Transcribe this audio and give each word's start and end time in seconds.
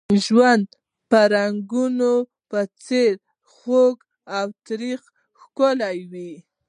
د 0.09 0.11
ژوند 0.25 0.65
په 1.09 1.19
رنګونو، 1.35 2.11
څېرو 2.83 3.23
او 3.27 3.27
خوږو 3.53 4.07
او 4.37 4.45
ترخو 4.65 5.09
کې 5.13 5.21
ښکلا 5.39 5.89
وه. 6.11 6.27